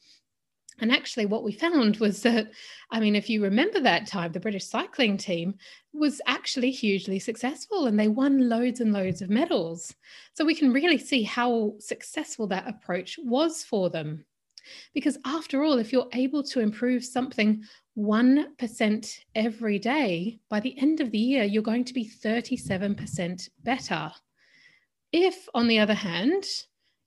And 0.81 0.91
actually, 0.91 1.27
what 1.27 1.43
we 1.43 1.53
found 1.53 1.97
was 2.01 2.23
that, 2.23 2.51
I 2.91 3.01
mean, 3.01 3.17
if 3.17 3.29
you 3.29 3.43
remember 3.43 3.81
that 3.81 4.07
time, 4.07 4.33
the 4.33 4.41
British 4.41 4.67
cycling 4.67 5.17
team 5.17 5.55
was 5.93 6.21
actually 6.27 6.71
hugely 6.71 7.19
successful 7.19 7.87
and 7.87 7.99
they 7.99 8.09
won 8.09 8.49
loads 8.49 8.81
and 8.81 8.93
loads 8.93 9.23
of 9.23 9.31
medals. 9.31 9.95
So 10.35 10.45
we 10.45 10.55
can 10.55 10.73
really 10.73 10.99
see 10.99 11.23
how 11.23 11.75
successful 11.79 12.47
that 12.49 12.69
approach 12.69 13.19
was 13.23 13.65
for 13.65 13.91
them. 13.91 14.25
Because 14.95 15.19
after 15.25 15.65
all, 15.65 15.79
if 15.79 15.93
you're 15.93 16.09
able 16.13 16.43
to 16.45 16.61
improve 16.61 17.05
something 17.05 17.65
1% 17.99 19.19
every 19.35 19.79
day, 19.79 20.39
by 20.49 20.61
the 20.61 20.79
end 20.79 21.01
of 21.01 21.11
the 21.11 21.19
year, 21.19 21.45
you're 21.45 21.63
going 21.63 21.85
to 21.85 21.95
be 21.95 22.09
37% 22.09 23.49
better. 23.65 24.13
If, 25.13 25.49
on 25.55 25.67
the 25.67 25.79
other 25.79 25.95
hand, 25.95 26.45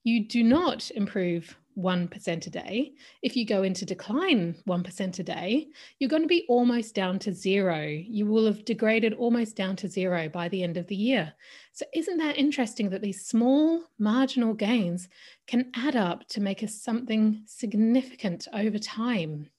you 0.03 0.27
do 0.27 0.43
not 0.43 0.91
improve 0.91 1.55
1% 1.77 2.47
a 2.47 2.49
day. 2.49 2.93
If 3.21 3.35
you 3.35 3.45
go 3.45 3.63
into 3.63 3.85
decline 3.85 4.55
1% 4.67 5.19
a 5.19 5.23
day, 5.23 5.67
you're 5.99 6.09
going 6.09 6.21
to 6.21 6.27
be 6.27 6.45
almost 6.49 6.95
down 6.95 7.19
to 7.19 7.33
zero. 7.33 7.85
You 7.85 8.25
will 8.25 8.45
have 8.45 8.65
degraded 8.65 9.13
almost 9.13 9.55
down 9.55 9.75
to 9.77 9.87
zero 9.87 10.29
by 10.29 10.49
the 10.49 10.63
end 10.63 10.77
of 10.77 10.87
the 10.87 10.95
year. 10.95 11.33
So, 11.71 11.85
isn't 11.93 12.17
that 12.17 12.37
interesting 12.37 12.89
that 12.89 13.01
these 13.01 13.25
small 13.25 13.83
marginal 13.97 14.53
gains 14.53 15.09
can 15.47 15.71
add 15.75 15.95
up 15.95 16.27
to 16.29 16.41
make 16.41 16.63
us 16.63 16.81
something 16.81 17.43
significant 17.45 18.47
over 18.53 18.77
time? 18.77 19.49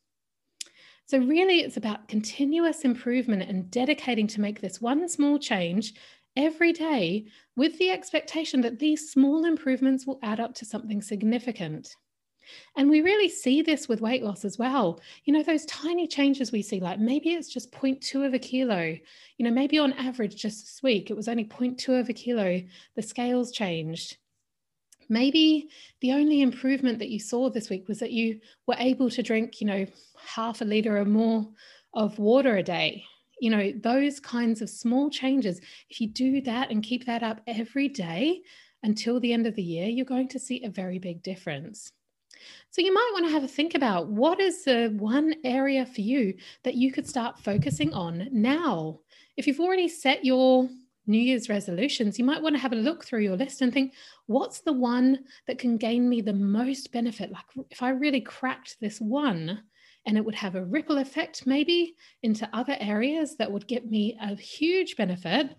So, 1.07 1.19
really, 1.19 1.61
it's 1.61 1.77
about 1.77 2.09
continuous 2.09 2.83
improvement 2.83 3.43
and 3.43 3.71
dedicating 3.71 4.27
to 4.29 4.41
make 4.41 4.61
this 4.61 4.81
one 4.81 5.09
small 5.09 5.39
change 5.39 5.95
every 6.37 6.73
day 6.73 7.27
with 7.57 7.79
the 7.79 7.91
expectation 7.91 8.61
that 8.63 8.79
these 8.79 9.11
small 9.11 9.45
improvements 9.45 10.07
will 10.07 10.19
add 10.23 10.41
up 10.41 10.55
to 10.55 10.65
something 10.65 11.03
significant. 11.03 11.95
And 12.77 12.91
we 12.91 13.01
really 13.01 13.29
see 13.29 13.63
this 13.63 13.89
with 13.89 14.01
weight 14.01 14.23
loss 14.23 14.45
as 14.45 14.59
well. 14.59 15.01
You 15.25 15.33
know, 15.33 15.43
those 15.43 15.67
tiny 15.67 16.07
changes 16.07 16.53
we 16.53 16.63
see, 16.63 16.81
like 16.81 16.99
maybe 16.99 17.31
it's 17.31 17.53
just 17.53 17.73
0.2 17.73 18.27
of 18.27 18.35
a 18.35 18.39
kilo. 18.39 18.97
You 19.39 19.45
know, 19.45 19.51
maybe 19.51 19.79
on 19.79 19.93
average, 19.95 20.37
just 20.37 20.65
this 20.65 20.83
week, 20.83 21.11
it 21.11 21.17
was 21.17 21.29
only 21.29 21.45
0.2 21.45 22.01
of 22.01 22.09
a 22.09 22.13
kilo. 22.13 22.63
The 22.97 23.03
scales 23.03 23.53
changed. 23.53 24.17
Maybe 25.09 25.69
the 26.01 26.13
only 26.13 26.41
improvement 26.41 26.99
that 26.99 27.11
you 27.11 27.19
saw 27.19 27.51
this 27.51 27.69
week 27.69 27.89
was 27.89 27.99
that 27.99 28.13
you 28.13 28.41
were 28.67 28.77
able 28.79 29.11
to 29.11 29.23
drink, 29.23 29.61
you 29.61 29.67
know, 29.67 29.87
half 30.27 30.61
a 30.61 30.65
liter 30.65 30.97
or 30.97 31.05
more 31.05 31.47
of 31.93 32.19
water 32.19 32.57
a 32.57 32.63
day. 32.63 33.05
You 33.41 33.51
know, 33.51 33.73
those 33.83 34.21
kinds 34.21 34.63
of 34.63 34.71
small 34.71 35.11
changes, 35.11 35.61
if 35.91 36.01
you 36.01 36.09
do 36.09 36.41
that 36.43 36.71
and 36.71 36.83
keep 36.83 37.05
that 37.07 37.23
up 37.23 37.41
every 37.47 37.89
day 37.89 38.43
until 38.83 39.19
the 39.19 39.33
end 39.33 39.47
of 39.47 39.55
the 39.55 39.63
year, 39.63 39.89
you're 39.89 40.05
going 40.05 40.29
to 40.29 40.39
see 40.39 40.63
a 40.63 40.71
very 40.71 40.99
big 40.99 41.23
difference. 41.23 41.91
So 42.71 42.83
you 42.83 42.93
might 42.93 43.11
want 43.13 43.27
to 43.27 43.33
have 43.33 43.45
a 43.45 43.49
think 43.49 43.75
about 43.75 44.09
what 44.09 44.41
is 44.41 44.65
the 44.65 44.95
one 44.99 45.35
area 45.45 45.87
for 45.87 46.01
you 46.01 46.35
that 46.63 46.75
you 46.75 46.93
could 46.93 47.09
start 47.09 47.39
focusing 47.39 47.93
on 47.93 48.29
now. 48.33 49.01
If 49.37 49.47
you've 49.47 49.61
already 49.61 49.89
set 49.89 50.25
your 50.25 50.69
New 51.07 51.19
Year's 51.19 51.49
resolutions, 51.49 52.19
you 52.19 52.25
might 52.25 52.43
want 52.43 52.55
to 52.55 52.61
have 52.61 52.73
a 52.73 52.77
look 52.77 53.05
through 53.05 53.21
your 53.21 53.37
list 53.37 53.61
and 53.61 53.73
think, 53.73 53.95
what's 54.27 54.61
the 54.61 54.73
one 54.73 55.21
that 55.47 55.59
can 55.59 55.77
gain 55.77 56.09
me 56.09 56.21
the 56.21 56.33
most 56.33 56.93
benefit? 56.93 57.31
Like 57.31 57.45
if 57.71 57.83
I 57.83 57.91
really 57.91 58.21
cracked 58.21 58.77
this 58.81 59.01
one, 59.01 59.63
and 60.07 60.19
it 60.19 60.25
would 60.25 60.35
have 60.35 60.55
a 60.55 60.65
ripple 60.65 60.99
effect 60.99 61.47
maybe 61.47 61.95
into 62.23 62.49
other 62.53 62.77
areas 62.81 63.37
that 63.37 63.51
would 63.51 63.67
get 63.67 63.91
me 63.91 64.19
a 64.21 64.37
huge 64.37 64.97
benefit. 64.97 65.57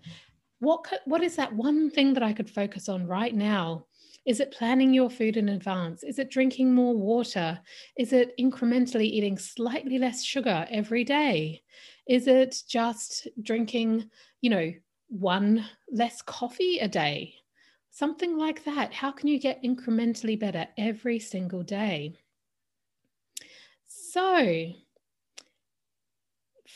What 0.60 0.84
could, 0.84 1.00
what 1.04 1.22
is 1.22 1.36
that 1.36 1.52
one 1.52 1.90
thing 1.90 2.14
that 2.14 2.22
I 2.22 2.32
could 2.32 2.48
focus 2.48 2.88
on 2.88 3.06
right 3.06 3.34
now 3.34 3.86
is 4.26 4.40
it 4.40 4.50
planning 4.50 4.92
your 4.92 5.08
food 5.08 5.36
in 5.36 5.50
advance? 5.50 6.02
Is 6.02 6.18
it 6.18 6.30
drinking 6.30 6.74
more 6.74 6.96
water? 6.96 7.60
Is 7.96 8.12
it 8.12 8.36
incrementally 8.38 9.04
eating 9.04 9.38
slightly 9.38 9.98
less 9.98 10.24
sugar 10.24 10.66
every 10.68 11.04
day? 11.04 11.62
Is 12.08 12.26
it 12.26 12.62
just 12.68 13.28
drinking, 13.42 14.10
you 14.40 14.50
know, 14.50 14.72
one 15.08 15.64
less 15.90 16.22
coffee 16.22 16.78
a 16.80 16.88
day? 16.88 17.34
Something 17.90 18.36
like 18.36 18.64
that. 18.64 18.92
How 18.92 19.12
can 19.12 19.28
you 19.28 19.38
get 19.38 19.62
incrementally 19.62 20.38
better 20.38 20.66
every 20.76 21.20
single 21.20 21.62
day? 21.62 22.14
So, 23.86 24.72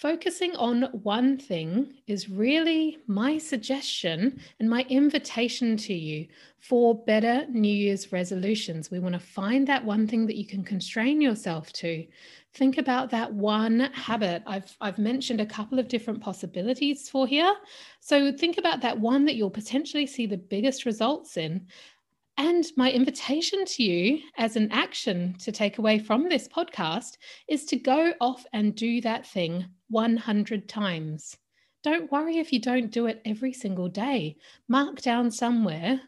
focusing 0.00 0.56
on 0.56 0.84
one 1.02 1.36
thing 1.36 1.92
is 2.06 2.30
really 2.30 2.96
my 3.06 3.36
suggestion 3.36 4.40
and 4.58 4.70
my 4.70 4.80
invitation 4.88 5.76
to 5.76 5.92
you 5.92 6.26
for 6.58 7.04
better 7.04 7.44
New 7.50 7.68
Year's 7.68 8.10
resolutions. 8.10 8.90
We 8.90 8.98
want 8.98 9.12
to 9.12 9.18
find 9.20 9.66
that 9.68 9.84
one 9.84 10.06
thing 10.06 10.24
that 10.24 10.36
you 10.36 10.46
can 10.46 10.64
constrain 10.64 11.20
yourself 11.20 11.70
to. 11.74 12.06
Think 12.54 12.78
about 12.78 13.10
that 13.10 13.30
one 13.30 13.90
habit. 13.92 14.42
I've, 14.46 14.74
I've 14.80 14.96
mentioned 14.96 15.42
a 15.42 15.46
couple 15.46 15.78
of 15.78 15.86
different 15.86 16.22
possibilities 16.22 17.10
for 17.10 17.26
here. 17.26 17.54
So 18.00 18.32
think 18.32 18.56
about 18.56 18.80
that 18.80 18.98
one 18.98 19.26
that 19.26 19.34
you'll 19.34 19.50
potentially 19.50 20.06
see 20.06 20.24
the 20.24 20.38
biggest 20.38 20.86
results 20.86 21.36
in 21.36 21.66
And 22.38 22.64
my 22.74 22.90
invitation 22.90 23.66
to 23.66 23.82
you 23.82 24.20
as 24.38 24.56
an 24.56 24.72
action 24.72 25.36
to 25.40 25.52
take 25.52 25.76
away 25.76 25.98
from 25.98 26.26
this 26.26 26.48
podcast 26.48 27.18
is 27.48 27.66
to 27.66 27.76
go 27.76 28.14
off 28.18 28.46
and 28.54 28.74
do 28.74 29.02
that 29.02 29.26
thing 29.26 29.66
100 29.90 30.68
times. 30.68 31.36
Don't 31.82 32.10
worry 32.10 32.38
if 32.38 32.52
you 32.52 32.60
don't 32.60 32.90
do 32.90 33.06
it 33.06 33.20
every 33.24 33.52
single 33.52 33.88
day. 33.88 34.36
Mark 34.68 35.00
down 35.00 35.30
somewhere 35.30 36.00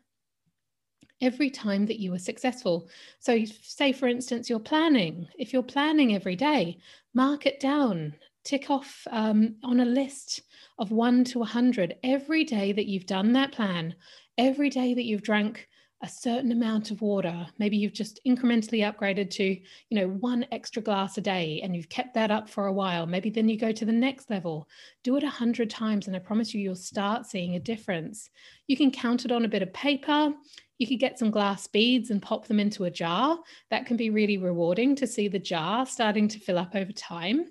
every 1.20 1.50
time 1.50 1.86
that 1.86 2.00
you 2.00 2.10
were 2.10 2.18
successful. 2.18 2.88
So, 3.20 3.44
say 3.62 3.92
for 3.92 4.08
instance, 4.08 4.50
you're 4.50 4.58
planning. 4.58 5.28
If 5.38 5.52
you're 5.52 5.62
planning 5.62 6.14
every 6.14 6.36
day, 6.36 6.78
mark 7.14 7.46
it 7.46 7.60
down, 7.60 8.14
tick 8.44 8.70
off 8.70 9.06
um, 9.10 9.56
on 9.62 9.80
a 9.80 9.84
list 9.84 10.42
of 10.78 10.90
one 10.90 11.24
to 11.24 11.38
100 11.38 11.96
every 12.02 12.44
day 12.44 12.72
that 12.72 12.86
you've 12.86 13.06
done 13.06 13.32
that 13.32 13.52
plan, 13.52 13.94
every 14.36 14.68
day 14.68 14.94
that 14.94 15.04
you've 15.04 15.22
drank 15.22 15.68
a 16.02 16.08
certain 16.08 16.50
amount 16.50 16.90
of 16.90 17.00
water. 17.00 17.46
Maybe 17.58 17.76
you've 17.76 17.92
just 17.92 18.20
incrementally 18.26 18.80
upgraded 18.80 19.30
to 19.30 19.44
you 19.44 19.60
know 19.90 20.08
one 20.08 20.44
extra 20.50 20.82
glass 20.82 21.16
a 21.16 21.20
day 21.20 21.60
and 21.62 21.76
you've 21.76 21.88
kept 21.88 22.14
that 22.14 22.30
up 22.30 22.48
for 22.48 22.66
a 22.66 22.72
while. 22.72 23.06
Maybe 23.06 23.30
then 23.30 23.48
you 23.48 23.58
go 23.58 23.72
to 23.72 23.84
the 23.84 23.92
next 23.92 24.28
level. 24.28 24.68
Do 25.04 25.16
it 25.16 25.22
a 25.22 25.30
hundred 25.30 25.70
times 25.70 26.06
and 26.06 26.16
i 26.16 26.18
promise 26.18 26.52
you 26.52 26.60
you'll 26.60 26.74
start 26.74 27.26
seeing 27.26 27.54
a 27.54 27.60
difference. 27.60 28.30
You 28.66 28.76
can 28.76 28.90
count 28.90 29.24
it 29.24 29.32
on 29.32 29.44
a 29.44 29.48
bit 29.48 29.62
of 29.62 29.72
paper 29.72 30.32
you 30.82 30.86
could 30.86 31.00
get 31.00 31.18
some 31.18 31.30
glass 31.30 31.66
beads 31.66 32.10
and 32.10 32.20
pop 32.20 32.46
them 32.46 32.60
into 32.60 32.84
a 32.84 32.90
jar 32.90 33.38
that 33.70 33.86
can 33.86 33.96
be 33.96 34.10
really 34.10 34.36
rewarding 34.36 34.94
to 34.96 35.06
see 35.06 35.28
the 35.28 35.38
jar 35.38 35.86
starting 35.86 36.28
to 36.28 36.38
fill 36.38 36.58
up 36.58 36.74
over 36.74 36.92
time 36.92 37.46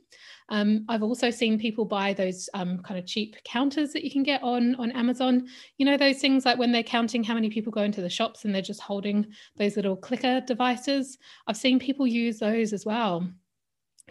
um, 0.52 0.84
I've 0.90 1.02
also 1.02 1.32
seen 1.32 1.58
people 1.58 1.86
buy 1.86 2.14
those 2.14 2.50
um, 2.54 2.80
kind 2.80 3.00
of 3.00 3.08
cheap 3.08 3.38
counters 3.46 3.94
that 3.94 4.04
you 4.04 4.12
can 4.12 4.22
get 4.22 4.44
on 4.44 4.76
on 4.76 4.92
Amazon. 4.92 5.48
You 5.78 5.86
know 5.86 5.96
those 5.96 6.20
things 6.20 6.46
like 6.46 6.58
when 6.60 6.74
they're 6.74 6.84
counting 6.84 7.24
how 7.24 7.36
many 7.36 7.50
people 7.50 7.72
go 7.72 7.84
into 7.84 8.02
the 8.02 8.10
shops 8.10 8.44
and 8.44 8.54
they're 8.54 8.62
just 8.62 8.82
holding 8.82 9.28
those 9.56 9.78
little 9.78 9.96
clicker 9.96 10.42
devices. 10.42 11.18
I've 11.48 11.56
seen 11.56 11.80
people 11.80 12.06
use 12.06 12.38
those 12.38 12.74
as 12.74 12.86
well 12.86 13.32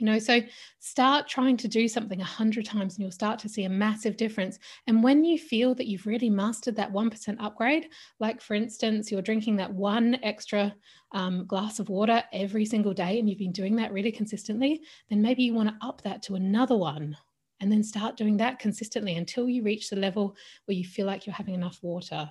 you 0.01 0.07
know 0.07 0.19
so 0.19 0.41
start 0.79 1.29
trying 1.29 1.57
to 1.59 1.69
do 1.69 1.87
something 1.87 2.21
a 2.21 2.25
hundred 2.25 2.65
times 2.65 2.95
and 2.95 3.03
you'll 3.03 3.13
start 3.13 3.39
to 3.41 3.49
see 3.49 3.65
a 3.65 3.69
massive 3.69 4.17
difference. 4.17 4.59
And 4.87 5.03
when 5.03 5.25
you 5.25 5.39
feel 5.39 5.75
that 5.75 5.87
you've 5.87 6.07
really 6.07 6.31
mastered 6.31 6.77
that 6.77 6.93
1% 6.93 7.37
upgrade 7.39 7.89
like 8.19 8.41
for 8.41 8.55
instance 8.55 9.11
you're 9.11 9.23
drinking 9.23 9.57
that 9.57 9.73
one 9.73 10.19
extra 10.23 10.75
um, 11.13 11.47
glass 11.47 11.79
of 11.79 11.89
water 11.89 12.23
every 12.33 12.65
single 12.65 12.95
day 12.95 13.19
and 13.19 13.29
you've 13.29 13.39
been 13.39 13.53
doing 13.53 13.77
that 13.77 13.93
really 13.93 14.13
consistently 14.13 14.81
then 15.09 15.21
maybe 15.21 15.43
you 15.43 15.55
want 15.55 15.69
to 15.69 15.87
up 15.87 16.01
that 16.03 16.23
to 16.23 16.35
another 16.35 16.77
one 16.77 17.17
and 17.61 17.71
then 17.71 17.83
start 17.83 18.17
doing 18.17 18.37
that 18.39 18.59
consistently 18.59 19.17
until 19.17 19.49
you 19.49 19.63
reach 19.63 19.91
the 19.91 19.97
level 19.97 20.35
where 20.65 20.77
you 20.77 20.85
feel 20.85 21.07
like 21.07 21.27
you're 21.27 21.35
having 21.35 21.55
enough 21.55 21.79
water. 21.83 22.31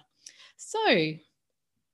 So 0.57 1.13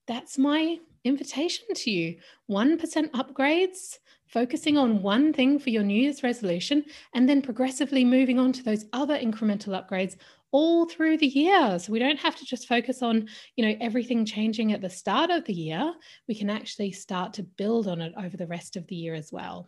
that's 0.07 0.37
my 0.37 0.77
invitation 1.03 1.65
to 1.75 1.91
you 1.91 2.17
1% 2.49 2.79
upgrades 3.11 3.97
focusing 4.27 4.77
on 4.77 5.01
one 5.01 5.31
thing 5.31 5.59
for 5.59 5.69
your 5.69 5.83
New 5.83 6.01
Year's 6.01 6.23
resolution, 6.23 6.83
and 7.13 7.29
then 7.29 7.41
progressively 7.41 8.03
moving 8.03 8.39
on 8.39 8.51
to 8.51 8.63
those 8.63 8.85
other 8.91 9.17
incremental 9.17 9.69
upgrades 9.69 10.17
all 10.51 10.85
through 10.85 11.17
the 11.17 11.27
year. 11.27 11.77
So 11.79 11.91
we 11.91 11.99
don't 11.99 12.19
have 12.19 12.35
to 12.37 12.45
just 12.45 12.67
focus 12.67 13.01
on, 13.01 13.27
you 13.55 13.65
know, 13.65 13.75
everything 13.81 14.25
changing 14.25 14.71
at 14.71 14.81
the 14.81 14.89
start 14.89 15.29
of 15.29 15.45
the 15.45 15.53
year. 15.53 15.93
We 16.27 16.35
can 16.35 16.49
actually 16.49 16.91
start 16.91 17.33
to 17.33 17.43
build 17.43 17.87
on 17.87 18.01
it 18.01 18.13
over 18.17 18.35
the 18.35 18.47
rest 18.47 18.75
of 18.75 18.87
the 18.87 18.95
year 18.95 19.15
as 19.15 19.31
well. 19.31 19.67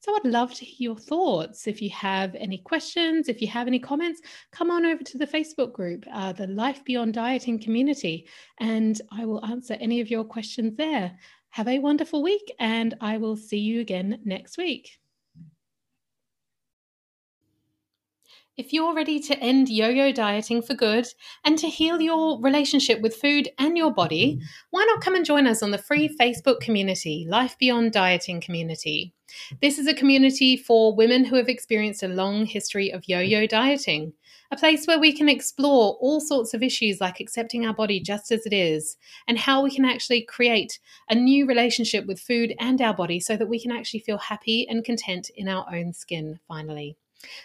So 0.00 0.14
I'd 0.14 0.30
love 0.30 0.54
to 0.54 0.64
hear 0.64 0.90
your 0.90 0.98
thoughts. 0.98 1.66
If 1.66 1.80
you 1.80 1.90
have 1.90 2.34
any 2.34 2.58
questions, 2.58 3.28
if 3.28 3.40
you 3.40 3.48
have 3.48 3.66
any 3.66 3.78
comments, 3.78 4.20
come 4.52 4.70
on 4.70 4.86
over 4.86 5.02
to 5.02 5.18
the 5.18 5.26
Facebook 5.26 5.72
group, 5.72 6.04
uh, 6.12 6.32
the 6.32 6.46
Life 6.46 6.84
Beyond 6.84 7.14
Dieting 7.14 7.58
community, 7.58 8.28
and 8.58 9.00
I 9.10 9.24
will 9.24 9.44
answer 9.44 9.76
any 9.80 10.00
of 10.00 10.10
your 10.10 10.24
questions 10.24 10.76
there. 10.76 11.16
Have 11.50 11.68
a 11.68 11.78
wonderful 11.78 12.22
week, 12.22 12.52
and 12.58 12.94
I 13.00 13.18
will 13.18 13.36
see 13.36 13.58
you 13.58 13.80
again 13.80 14.20
next 14.24 14.58
week. 14.58 14.98
If 18.56 18.72
you're 18.72 18.94
ready 18.94 19.18
to 19.18 19.38
end 19.40 19.68
yo 19.68 19.88
yo 19.88 20.12
dieting 20.12 20.62
for 20.62 20.74
good 20.74 21.08
and 21.44 21.58
to 21.58 21.66
heal 21.66 22.00
your 22.00 22.40
relationship 22.40 23.00
with 23.00 23.16
food 23.16 23.48
and 23.58 23.76
your 23.76 23.92
body, 23.92 24.36
mm. 24.36 24.42
why 24.70 24.84
not 24.84 25.00
come 25.00 25.16
and 25.16 25.24
join 25.24 25.48
us 25.48 25.60
on 25.60 25.72
the 25.72 25.78
free 25.78 26.08
Facebook 26.08 26.60
community, 26.60 27.26
Life 27.28 27.56
Beyond 27.58 27.90
Dieting 27.90 28.40
Community? 28.40 29.12
This 29.60 29.80
is 29.80 29.88
a 29.88 29.94
community 29.94 30.56
for 30.56 30.94
women 30.94 31.24
who 31.24 31.34
have 31.34 31.48
experienced 31.48 32.04
a 32.04 32.08
long 32.08 32.46
history 32.46 32.90
of 32.90 33.08
yo 33.08 33.18
yo 33.18 33.48
dieting 33.48 34.12
a 34.52 34.56
place 34.56 34.86
where 34.86 35.00
we 35.00 35.12
can 35.12 35.28
explore 35.28 35.96
all 36.00 36.20
sorts 36.20 36.54
of 36.54 36.62
issues 36.62 37.00
like 37.00 37.18
accepting 37.18 37.66
our 37.66 37.74
body 37.74 37.98
just 37.98 38.30
as 38.30 38.46
it 38.46 38.52
is 38.52 38.96
and 39.26 39.36
how 39.36 39.64
we 39.64 39.74
can 39.74 39.84
actually 39.84 40.22
create 40.22 40.78
a 41.10 41.14
new 41.16 41.44
relationship 41.44 42.06
with 42.06 42.20
food 42.20 42.54
and 42.60 42.80
our 42.80 42.94
body 42.94 43.18
so 43.18 43.36
that 43.36 43.48
we 43.48 43.60
can 43.60 43.72
actually 43.72 43.98
feel 43.98 44.18
happy 44.18 44.64
and 44.68 44.84
content 44.84 45.28
in 45.34 45.48
our 45.48 45.66
own 45.74 45.92
skin 45.92 46.38
finally. 46.46 46.96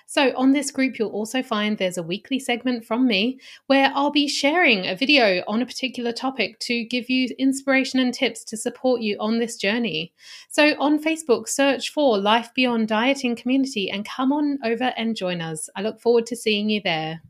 So, 0.06 0.34
on 0.36 0.52
this 0.52 0.72
group, 0.72 0.98
you'll 0.98 1.10
also 1.10 1.42
find 1.42 1.78
there's 1.78 1.98
a 1.98 2.04
weekly 2.04 2.40
segment 2.40 2.86
from 2.86 3.08
me 3.08 3.40
where 3.68 3.92
I'll 3.94 4.12
be 4.12 4.28
sharing 4.28 4.88
a 4.88 4.96
video 4.96 5.44
on 5.48 5.62
a 5.62 5.66
particular 5.66 6.12
topic 6.12 6.60
to 6.60 6.84
give 6.86 7.10
you 7.10 7.30
inspiration 7.38 8.00
and 8.00 8.14
tips 8.14 8.44
to 8.46 8.58
support 8.58 9.02
you 9.02 9.18
on 9.20 9.40
this 9.40 9.56
journey. 9.58 10.14
So, 10.50 10.76
on 10.80 11.02
Facebook, 11.02 11.48
search 11.48 11.92
for 11.92 12.18
Life 12.18 12.52
Beyond 12.54 12.88
Dieting 12.88 13.36
Community 13.36 13.90
and 13.90 14.06
come 14.06 14.32
on 14.32 14.60
over 14.64 14.94
and 14.98 15.16
join 15.16 15.42
us. 15.42 15.70
I 15.76 15.82
look 15.82 16.00
forward 16.00 16.26
to 16.28 16.36
seeing 16.36 16.70
you 16.70 16.82
there. 16.84 17.22